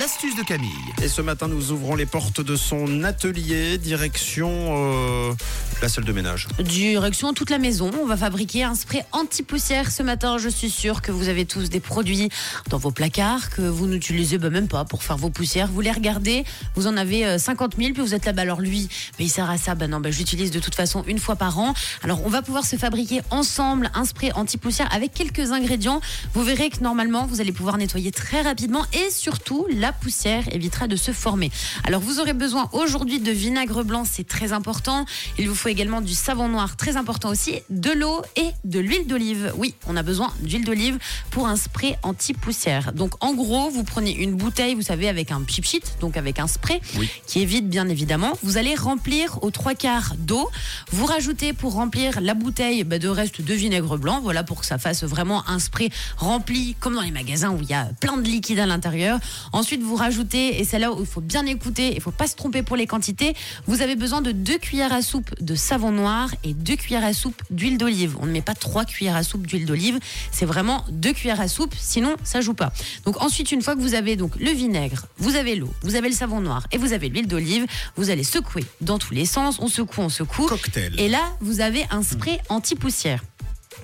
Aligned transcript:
l'astuce 0.00 0.34
de 0.34 0.42
Camille. 0.42 0.70
Et 1.02 1.08
ce 1.08 1.20
matin, 1.20 1.46
nous 1.46 1.72
ouvrons 1.72 1.94
les 1.94 2.06
portes 2.06 2.40
de 2.40 2.56
son 2.56 3.04
atelier, 3.04 3.76
direction 3.76 4.48
euh, 4.50 5.34
la 5.82 5.90
salle 5.90 6.04
de 6.04 6.12
ménage. 6.12 6.48
Direction 6.58 7.34
toute 7.34 7.50
la 7.50 7.58
maison. 7.58 7.90
On 8.00 8.06
va 8.06 8.16
fabriquer 8.16 8.64
un 8.64 8.74
spray 8.74 9.04
anti-poussière 9.12 9.90
ce 9.90 10.02
matin. 10.02 10.38
Je 10.38 10.48
suis 10.48 10.70
sûre 10.70 11.02
que 11.02 11.12
vous 11.12 11.28
avez 11.28 11.44
tous 11.44 11.68
des 11.68 11.80
produits 11.80 12.30
dans 12.70 12.78
vos 12.78 12.92
placards 12.92 13.50
que 13.50 13.60
vous 13.60 13.86
n'utilisez 13.86 14.38
bah, 14.38 14.48
même 14.48 14.68
pas 14.68 14.86
pour 14.86 15.02
faire 15.02 15.18
vos 15.18 15.28
poussières. 15.28 15.68
Vous 15.68 15.82
les 15.82 15.92
regardez, 15.92 16.44
vous 16.76 16.86
en 16.86 16.96
avez 16.96 17.26
euh, 17.26 17.36
50 17.36 17.76
000, 17.76 17.92
puis 17.92 18.00
vous 18.02 18.14
êtes 18.14 18.24
là, 18.24 18.32
bah, 18.32 18.40
alors 18.40 18.62
lui, 18.62 18.88
mais 19.18 19.26
il 19.26 19.30
sert 19.30 19.50
à 19.50 19.58
ça. 19.58 19.74
Bah 19.74 19.86
non, 19.86 20.00
bah, 20.00 20.10
j'utilise 20.10 20.50
de 20.50 20.60
toute 20.60 20.76
façon 20.76 21.04
une 21.08 21.18
fois 21.18 21.36
par 21.36 21.58
an. 21.58 21.74
Alors 22.02 22.24
on 22.24 22.30
va 22.30 22.40
pouvoir 22.40 22.64
se 22.64 22.76
fabriquer 22.76 23.20
ensemble 23.28 23.90
un 23.92 24.06
spray 24.06 24.32
anti-poussière 24.32 24.88
avec 24.94 25.12
quelques 25.12 25.52
ingrédients. 25.52 26.00
Vous 26.32 26.42
verrez 26.42 26.70
que 26.70 26.82
normalement, 26.82 27.26
vous 27.26 27.42
allez 27.42 27.52
pouvoir 27.52 27.76
nettoyer 27.76 28.12
très 28.12 28.40
rapidement 28.40 28.86
et 28.94 29.10
surtout, 29.10 29.66
la 29.90 29.96
poussière 29.96 30.44
évitera 30.54 30.86
de 30.86 30.94
se 30.94 31.10
former. 31.10 31.50
Alors 31.82 32.00
vous 32.00 32.20
aurez 32.20 32.32
besoin 32.32 32.68
aujourd'hui 32.72 33.18
de 33.18 33.32
vinaigre 33.32 33.82
blanc, 33.82 34.04
c'est 34.08 34.22
très 34.22 34.52
important. 34.52 35.04
Il 35.36 35.48
vous 35.48 35.56
faut 35.56 35.68
également 35.68 36.00
du 36.00 36.14
savon 36.14 36.48
noir, 36.48 36.76
très 36.76 36.96
important 36.96 37.28
aussi, 37.28 37.54
de 37.70 37.90
l'eau 37.90 38.22
et 38.36 38.50
de 38.62 38.78
l'huile 38.78 39.08
d'olive. 39.08 39.52
Oui, 39.56 39.74
on 39.88 39.96
a 39.96 40.04
besoin 40.04 40.32
d'huile 40.42 40.64
d'olive 40.64 41.00
pour 41.32 41.48
un 41.48 41.56
spray 41.56 41.98
anti-poussière. 42.04 42.92
Donc 42.92 43.14
en 43.18 43.34
gros, 43.34 43.68
vous 43.68 43.82
prenez 43.82 44.14
une 44.14 44.36
bouteille, 44.36 44.76
vous 44.76 44.82
savez, 44.82 45.08
avec 45.08 45.32
un 45.32 45.40
pipchit, 45.40 45.82
donc 46.00 46.16
avec 46.16 46.38
un 46.38 46.46
spray 46.46 46.80
Oui. 46.96 47.10
qui 47.26 47.42
est 47.42 47.46
vide 47.46 47.68
bien 47.68 47.88
évidemment. 47.88 48.38
Vous 48.44 48.58
allez 48.58 48.76
remplir 48.76 49.42
aux 49.42 49.50
trois 49.50 49.74
quarts 49.74 50.14
d'eau. 50.18 50.48
Vous 50.92 51.04
rajoutez 51.04 51.52
pour 51.52 51.72
remplir 51.72 52.20
la 52.20 52.34
bouteille 52.34 52.84
bah, 52.84 53.00
de 53.00 53.08
reste 53.08 53.40
de 53.42 53.54
vinaigre 53.54 53.98
blanc, 53.98 54.20
voilà 54.22 54.44
pour 54.44 54.60
que 54.60 54.66
ça 54.66 54.78
fasse 54.78 55.02
vraiment 55.02 55.42
un 55.48 55.58
spray 55.58 55.90
rempli 56.16 56.76
comme 56.78 56.94
dans 56.94 57.00
les 57.00 57.10
magasins 57.10 57.50
où 57.50 57.58
il 57.60 57.68
y 57.68 57.74
a 57.74 57.86
plein 57.98 58.18
de 58.18 58.22
liquide 58.28 58.60
à 58.60 58.66
l'intérieur. 58.66 59.18
Ensuite, 59.52 59.79
vous 59.82 59.96
rajoutez, 59.96 60.60
et 60.60 60.64
c'est 60.64 60.78
là 60.78 60.92
où 60.92 61.00
il 61.00 61.06
faut 61.06 61.20
bien 61.20 61.46
écouter, 61.46 61.92
il 61.94 62.00
faut 62.00 62.10
pas 62.10 62.26
se 62.26 62.36
tromper 62.36 62.62
pour 62.62 62.76
les 62.76 62.86
quantités. 62.86 63.34
Vous 63.66 63.82
avez 63.82 63.96
besoin 63.96 64.22
de 64.22 64.32
deux 64.32 64.58
cuillères 64.58 64.92
à 64.92 65.02
soupe 65.02 65.30
de 65.40 65.54
savon 65.54 65.92
noir 65.92 66.30
et 66.44 66.54
deux 66.54 66.76
cuillères 66.76 67.04
à 67.04 67.12
soupe 67.12 67.42
d'huile 67.50 67.78
d'olive. 67.78 68.16
On 68.20 68.26
ne 68.26 68.32
met 68.32 68.42
pas 68.42 68.54
trois 68.54 68.84
cuillères 68.84 69.16
à 69.16 69.22
soupe 69.22 69.46
d'huile 69.46 69.66
d'olive, 69.66 69.98
c'est 70.30 70.46
vraiment 70.46 70.84
deux 70.90 71.12
cuillères 71.12 71.40
à 71.40 71.48
soupe, 71.48 71.74
sinon 71.78 72.16
ça 72.24 72.40
joue 72.40 72.54
pas. 72.54 72.72
Donc 73.04 73.20
ensuite, 73.22 73.52
une 73.52 73.62
fois 73.62 73.74
que 73.74 73.80
vous 73.80 73.94
avez 73.94 74.16
donc 74.16 74.36
le 74.36 74.50
vinaigre, 74.50 75.06
vous 75.18 75.36
avez 75.36 75.56
l'eau, 75.56 75.72
vous 75.82 75.94
avez 75.94 76.08
le 76.08 76.14
savon 76.14 76.40
noir 76.40 76.66
et 76.72 76.78
vous 76.78 76.92
avez 76.92 77.08
l'huile 77.08 77.28
d'olive, 77.28 77.66
vous 77.96 78.10
allez 78.10 78.24
secouer 78.24 78.64
dans 78.80 78.98
tous 78.98 79.14
les 79.14 79.26
sens. 79.26 79.58
On 79.60 79.68
secoue, 79.68 80.02
on 80.02 80.08
secoue. 80.08 80.46
Cocktail. 80.46 80.94
Et 80.98 81.08
là, 81.08 81.22
vous 81.40 81.60
avez 81.60 81.84
un 81.90 82.02
spray 82.02 82.40
anti-poussière. 82.48 83.22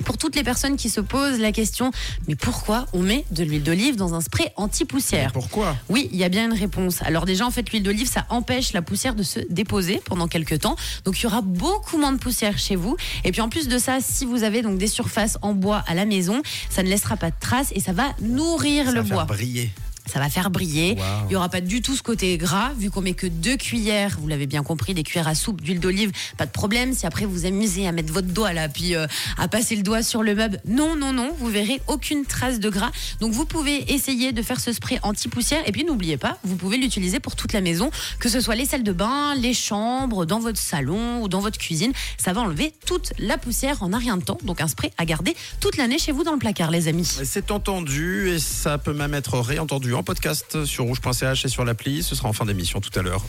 Pour 0.07 0.19
toutes 0.19 0.37
les 0.37 0.45
personnes 0.45 0.77
qui 0.77 0.89
se 0.89 1.01
posent 1.01 1.41
la 1.41 1.51
question, 1.51 1.91
mais 2.29 2.37
pourquoi 2.37 2.87
on 2.93 3.01
met 3.01 3.25
de 3.33 3.43
l'huile 3.43 3.65
d'olive 3.65 3.97
dans 3.97 4.15
un 4.15 4.21
spray 4.21 4.53
anti-poussière? 4.55 5.33
Pourquoi? 5.33 5.77
Oui, 5.89 6.09
il 6.13 6.17
y 6.19 6.23
a 6.23 6.29
bien 6.29 6.47
une 6.47 6.57
réponse. 6.57 7.03
Alors 7.03 7.25
déjà, 7.27 7.45
en 7.45 7.51
fait, 7.51 7.69
l'huile 7.73 7.83
d'olive, 7.83 8.09
ça 8.09 8.25
empêche 8.31 8.73
la 8.73 8.83
poussière 8.83 9.17
de 9.17 9.25
se 9.25 9.41
déposer 9.51 10.01
pendant 10.05 10.29
quelques 10.29 10.61
temps. 10.61 10.77
Donc, 11.05 11.19
il 11.19 11.25
y 11.25 11.27
aura 11.27 11.41
beaucoup 11.43 11.98
moins 11.98 12.13
de 12.13 12.19
poussière 12.19 12.57
chez 12.57 12.77
vous. 12.77 12.97
Et 13.25 13.33
puis, 13.33 13.41
en 13.41 13.48
plus 13.48 13.67
de 13.67 13.79
ça, 13.79 13.98
si 14.01 14.25
vous 14.25 14.45
avez 14.45 14.63
donc 14.63 14.79
des 14.79 14.87
surfaces 14.87 15.39
en 15.43 15.55
bois 15.55 15.83
à 15.89 15.95
la 15.95 16.05
maison, 16.05 16.41
ça 16.70 16.85
ne 16.85 16.89
laissera 16.89 17.17
pas 17.17 17.31
de 17.31 17.37
traces 17.41 17.73
et 17.75 17.81
ça 17.81 17.93
va 17.93 18.05
nourrir 18.23 18.87
Ça 18.87 18.93
le 18.93 19.01
va 19.01 19.05
faire 19.05 19.15
bois. 19.17 19.25
briller. 19.25 19.70
Ça 20.07 20.19
va 20.19 20.29
faire 20.29 20.51
briller. 20.51 20.97
Il 21.25 21.29
n'y 21.29 21.37
aura 21.37 21.49
pas 21.49 21.61
du 21.61 21.83
tout 21.83 21.97
ce 21.97 22.03
côté 22.03 22.37
gras, 22.39 22.73
vu 22.79 22.91
qu'on 22.91 23.01
met 23.01 23.15
que 23.15 23.27
deux 23.27 23.57
cuillères, 23.57 24.19
vous 24.21 24.29
l'avez 24.29 24.47
bien 24.47 24.63
compris, 24.63 24.95
des 24.95 25.03
cuillères 25.03 25.29
à 25.29 25.35
soupe 25.35 25.61
d'huile 25.61 25.81
d'olive. 25.81 26.13
Pas 26.37 26.47
de 26.47 26.51
problème. 26.51 26.93
Si 26.95 27.07
après 27.07 27.25
vous 27.25 27.47
amusez 27.47 27.87
à 27.87 27.93
mettre 27.93 28.13
votre 28.13 28.29
doigt 28.29 28.53
là, 28.53 28.69
puis 28.69 28.95
euh, 28.95 29.07
à 29.39 29.48
passer 29.48 29.77
le 29.77 29.83
doigt 29.83 30.03
sur 30.03 30.23
le 30.23 30.35
meuble, 30.35 30.61
non, 30.67 30.97
non, 30.97 31.13
non, 31.13 31.31
vous 31.39 31.48
verrez 31.48 31.81
aucune 31.87 32.25
trace 32.25 32.61
de 32.61 32.71
gras. 32.71 32.91
Donc 33.21 33.33
vous 33.33 33.45
pouvez 33.45 33.93
essayer 33.93 34.33
de 34.33 34.43
faire 34.43 34.61
ce 34.61 34.73
spray 34.73 34.98
anti-poussière. 35.03 35.63
Et 35.67 35.73
puis 35.73 35.85
n'oubliez 35.85 36.17
pas, 36.17 36.39
vous 36.45 36.57
pouvez 36.57 36.77
l'utiliser 36.77 37.20
pour 37.20 37.37
toute 37.37 37.53
la 37.53 37.61
maison, 37.61 37.91
que 38.20 38.29
ce 38.29 38.41
soit 38.41 38.55
les 38.55 38.65
salles 38.65 38.83
de 38.83 38.93
bain, 38.93 39.35
les 39.35 39.55
chambres, 39.55 40.27
dans 40.27 40.39
votre 40.39 40.59
salon 40.59 41.23
ou 41.23 41.29
dans 41.29 41.41
votre 41.41 41.59
cuisine. 41.59 41.93
Ça 42.19 42.33
va 42.33 42.43
enlever 42.43 42.73
toute 42.86 43.13
la 43.19 43.39
poussière 43.39 43.83
en 43.83 43.92
un 43.92 43.98
rien 43.98 44.17
de 44.17 44.23
temps. 44.23 44.39
Donc 44.45 44.61
un 44.61 44.69
spray 44.69 44.92
à 44.98 45.05
garder 45.05 45.36
toute 45.61 45.77
l'année 45.77 45.98
chez 45.98 46.13
vous 46.13 46.25
dans 46.25 46.33
le 46.33 46.39
placard, 46.39 46.70
les 46.70 46.89
amis. 46.89 47.09
C'est 47.25 47.51
entendu 47.51 48.30
et 48.30 48.39
ça 48.39 48.79
peut 48.79 48.92
même 48.92 49.14
être 49.14 49.39
réentendu 49.41 49.95
en 49.96 50.02
podcast 50.02 50.64
sur 50.64 50.84
rouge.ch 50.84 51.45
et 51.45 51.48
sur 51.48 51.64
l'appli. 51.64 52.02
Ce 52.02 52.14
sera 52.14 52.29
en 52.29 52.33
fin 52.33 52.45
d'émission 52.45 52.80
tout 52.80 52.96
à 52.98 53.02
l'heure. 53.02 53.23